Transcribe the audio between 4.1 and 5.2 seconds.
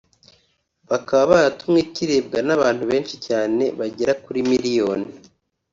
kuri miliyoni